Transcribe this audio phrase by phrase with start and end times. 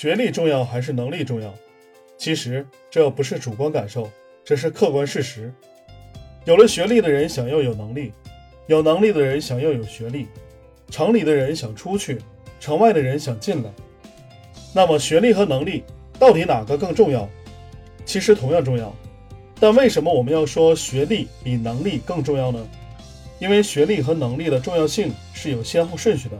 [0.00, 1.54] 学历重要还是能力重要？
[2.16, 4.08] 其实这不是主观感受，
[4.42, 5.52] 这是客观事实。
[6.46, 8.10] 有了学历的人想要有能力，
[8.66, 10.26] 有能力的人想要有学历。
[10.88, 12.18] 城里的人想出去，
[12.58, 13.68] 城外的人想进来。
[14.72, 15.84] 那么学历和能力
[16.18, 17.28] 到底哪个更重要？
[18.06, 18.96] 其实同样重要。
[19.60, 22.66] 但为什么我们要说学历比能力更重要呢？
[23.38, 26.38] 因为学历和能力的重要性是有先后顺序的。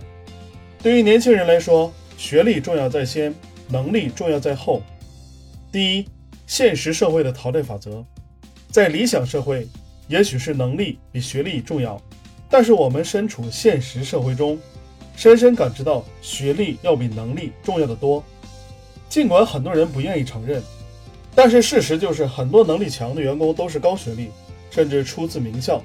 [0.82, 3.34] 对于年轻人来说，学历重要在先，
[3.70, 4.82] 能力重要在后。
[5.72, 6.08] 第一，
[6.46, 8.04] 现实社会的淘汰法则，
[8.70, 9.66] 在理想社会，
[10.08, 12.00] 也许是能力比学历重要。
[12.48, 14.58] 但是我们身处现实社会中，
[15.16, 18.22] 深深感知到学历要比能力重要的多。
[19.08, 20.62] 尽管很多人不愿意承认，
[21.34, 24.30] 但是事实就是，很多能力强的员工都是高学历，
[24.70, 25.82] 甚至出自名校。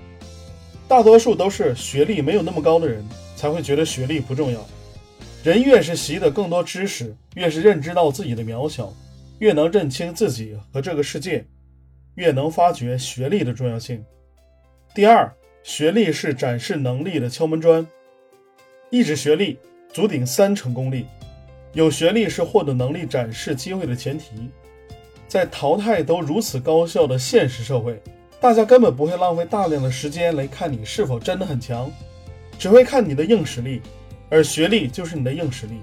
[0.88, 3.04] 大多数都是学历没有那么高的人
[3.36, 4.60] 才会觉得学历不重要。
[5.46, 8.92] 人越是习得更多知识，越是认知到自己的渺小，
[9.38, 11.46] 越能认清自己和这个世界，
[12.16, 14.04] 越能发掘学历的重要性。
[14.96, 15.32] 第二。
[15.62, 17.88] 学历是展示能力的敲门砖，
[18.92, 19.58] 一纸学历
[19.92, 21.08] 足顶三成功力。
[21.74, 24.52] 有学历是获得能力展示机会的前提。
[25.28, 28.00] 在淘汰都如此高效的现实社会，
[28.40, 31.92] 大家根本不会浪费大量的时间来看你是否真的很强，
[32.60, 33.82] 只会看你的硬实力，
[34.30, 35.82] 而学历就是你的硬实力。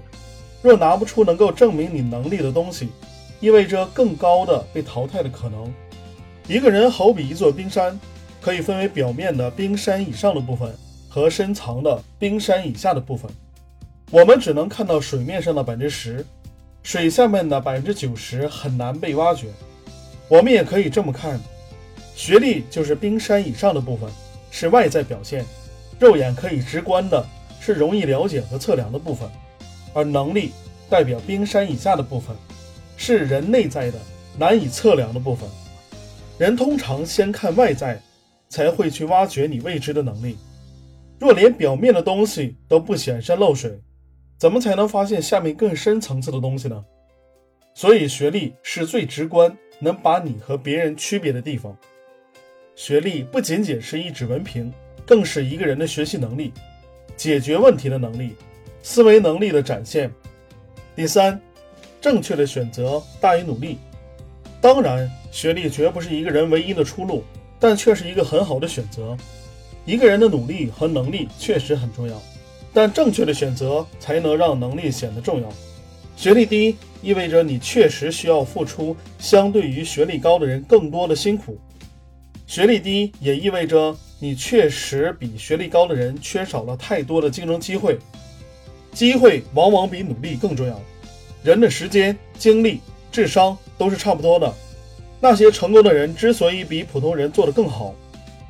[0.61, 2.89] 若拿不出能够证明你能力的东西，
[3.39, 5.73] 意味着更高的被淘汰的可能。
[6.47, 7.99] 一个人好比一座冰山。
[8.43, 10.69] 可以分为表面的冰山以上的部分
[11.07, 13.31] 和深藏的冰山以下的部分。
[14.11, 16.25] 我们只能看到水面上的百分之十，
[16.83, 19.47] 水下面的百分之九十很难被挖掘。
[20.27, 21.39] 我们也可以这么看：
[22.17, 24.09] 学历就是冰山以上的部分，
[24.51, 25.45] 是外在表现，
[25.97, 27.25] 肉眼可以直观的，
[27.63, 29.29] 是容易了解和测量的部分；
[29.93, 30.51] 而能力
[30.89, 32.35] 代表冰山以下的部分，
[32.97, 33.99] 是人内在的
[34.37, 35.49] 难以测量的部分。
[36.37, 38.01] 人通常先看外在。
[38.49, 40.37] 才会去挖掘你未知的能力。
[41.19, 43.81] 若连表面的东西都不显山露水，
[44.37, 46.85] 怎么才能发现下面更深层次的东西呢？
[47.73, 51.75] 所以，学历是最直观能把你和别人区别的地方。
[52.75, 54.71] 学历不仅仅是一纸文凭，
[55.03, 56.53] 更是一个人的学习能力、
[57.23, 58.35] 解决问题的能力、
[58.81, 60.11] 思维能力的展现。
[60.93, 61.39] 第三，
[62.01, 63.77] 正确的选择大于努力。
[64.59, 67.23] 当然，学历绝不是一个人唯一的出路。
[67.61, 69.15] 但却是一个很好的选择。
[69.85, 72.21] 一个人的努力和能力确实很重要，
[72.73, 75.47] 但正确的选择才能让能力显得重要。
[76.17, 81.57] 学历低意味着你确实需要付出相对于学历高的人更多的辛苦。
[82.45, 87.99] 学历低也意味着你确实比学历高的人缺少了太多的竞争机会。
[88.93, 90.79] 机会往往比努力更重要。
[91.43, 92.79] 人的时间、精力、
[93.11, 94.53] 智商都是差不多的。
[95.19, 97.93] 那些成功的人之所以比普通人做得更好，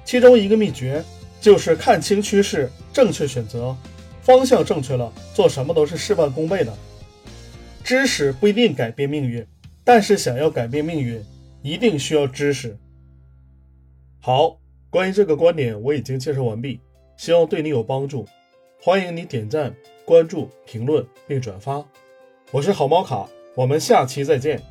[0.06, 1.04] 其中一个秘诀
[1.42, 3.76] 就是看清趋势，正确选择，
[4.22, 6.72] 方向正确了，做什么都是事半功倍的。
[7.84, 9.44] 知识不一定改变命运，
[9.84, 11.20] 但是想要改变命运，
[11.64, 12.78] 一定需要知识。
[14.20, 14.60] 好，
[14.94, 16.80] 关于这个观点我已经介绍完毕，
[17.18, 18.28] 希望对你有帮助。
[18.80, 21.84] 欢迎你点赞、关注、评论并转发。
[22.52, 24.62] 我是好猫卡，我们下期再见。